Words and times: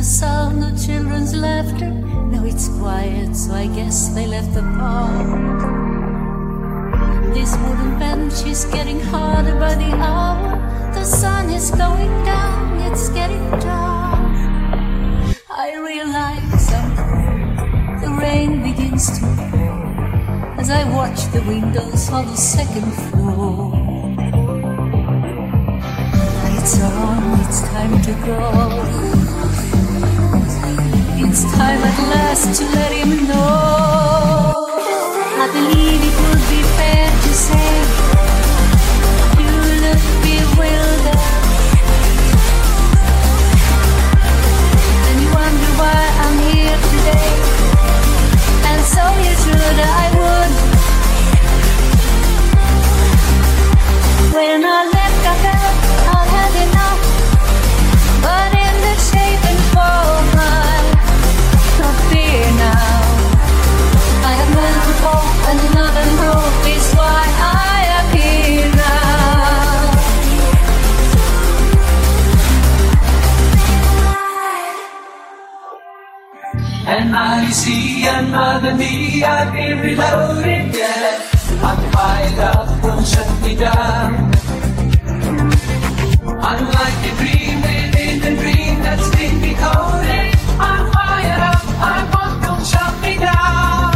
the 0.00 0.06
sound 0.06 0.64
of 0.64 0.72
children's 0.82 1.34
laughter. 1.34 1.90
Now 2.32 2.42
it's 2.46 2.68
quiet, 2.78 3.36
so 3.36 3.52
I 3.52 3.66
guess 3.66 4.08
they 4.14 4.26
left 4.26 4.54
the 4.54 4.62
park. 4.62 5.60
This 7.34 7.54
wooden 7.58 7.98
bench 7.98 8.32
is 8.46 8.64
getting 8.72 8.98
harder 8.98 9.54
by 9.60 9.74
the 9.74 9.92
hour. 10.08 10.56
The 10.94 11.04
sun 11.04 11.50
is 11.50 11.70
going 11.72 12.14
down, 12.24 12.80
it's 12.80 13.10
getting 13.10 13.44
dark. 13.60 15.36
I 15.50 15.68
realize 15.76 16.66
something. 16.70 18.00
The 18.00 18.10
rain 18.22 18.62
begins 18.62 19.04
to 19.18 19.26
pour 19.50 20.60
as 20.60 20.70
I 20.70 20.82
watch 20.96 21.20
the 21.34 21.42
windows 21.42 22.08
on 22.08 22.24
the 22.24 22.36
second 22.36 22.90
floor. 23.04 23.76
Lights 26.40 26.80
on, 26.80 27.40
it's 27.44 27.60
time 27.68 28.00
to 28.00 28.12
go. 28.24 29.09
And 77.12 77.48
you 77.48 77.52
see 77.52 78.06
another 78.06 78.74
me, 78.76 79.24
I've 79.24 79.52
been 79.52 79.80
reloaded, 79.80 80.74
yeah. 80.76 81.26
I'm 81.60 81.90
fired 81.90 82.38
up, 82.38 82.82
don't 82.82 83.04
shut 83.04 83.42
me 83.42 83.56
down. 83.56 84.30
Unlike 86.22 87.00
a 87.10 87.12
dream 87.18 87.56
within 87.66 88.22
a 88.22 88.40
dream 88.40 88.78
that's 88.86 89.10
been 89.16 89.40
decoded, 89.42 90.36
I'm 90.60 90.92
fired 90.92 91.42
up, 91.50 91.64
I 91.82 91.98
want, 92.14 92.44
don't 92.44 92.64
shut 92.64 92.94
me 93.02 93.18
down. 93.18 93.92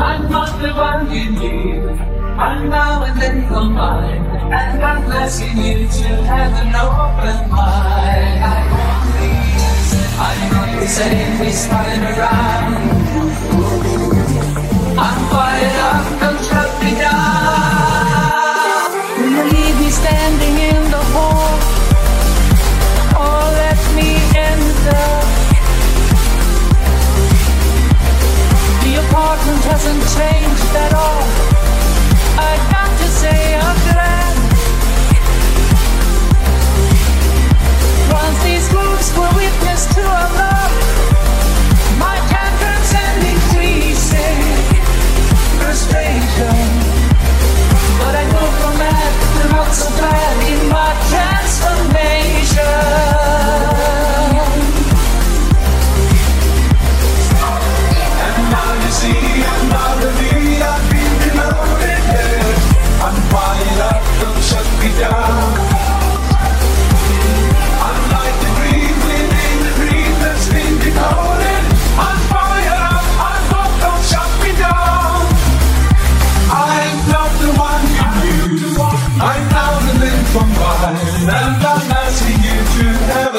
I'm 0.00 0.30
not 0.30 0.50
the 0.62 0.72
one 0.72 1.10
you 1.12 1.30
knew, 1.32 1.90
I'm 2.40 2.70
now 2.70 3.02
and 3.04 3.20
then 3.20 3.46
combined, 3.46 4.26
and 4.54 4.82
I'm 4.82 5.12
asking 5.12 5.58
you 5.58 5.86
to 5.86 6.08
have 6.32 6.66
an 6.66 6.74
open 6.74 7.50
mind. 7.50 8.87
I'm 15.00 15.18
fired 15.28 15.76
up, 15.90 16.04
shut 16.44 16.70
me 16.84 16.92
down. 16.94 17.18
Leave 19.50 19.76
me 19.80 19.90
standing 19.90 20.56
in 20.70 20.82
the 20.88 21.02
hall? 21.14 21.58
Or 23.18 23.42
let 23.58 23.80
me 23.96 24.10
enter? 24.38 25.06
The 28.84 28.94
apartment 29.04 29.62
hasn't 29.64 30.02
changed 30.14 30.72
at 30.76 30.87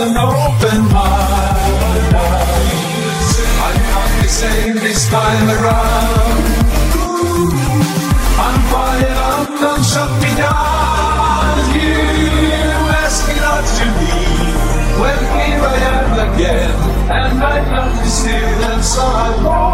an 0.00 0.16
open 0.16 0.80
mind. 0.94 2.14
I'm 3.66 3.78
not 3.90 4.10
the 4.22 4.28
same 4.28 4.76
this 4.76 5.08
time 5.10 5.48
around. 5.50 6.42
I'm 8.46 8.58
fired 8.70 9.18
up, 9.30 9.48
don't 9.60 9.84
shut 9.84 10.10
down. 10.36 11.56
You 11.74 11.98
ask 13.02 13.26
me 13.28 13.34
not 13.46 13.64
to 13.78 13.84
leave. 13.98 15.00
When 15.02 15.20
here 15.34 15.62
I 15.66 15.76
am 15.94 16.10
again, 16.28 16.74
and 17.10 17.42
I 17.42 17.56
love 17.72 17.96
you 17.98 18.10
still, 18.10 18.64
and 18.70 18.84
so 18.84 19.02
I 19.02 19.44
walk. 19.44 19.67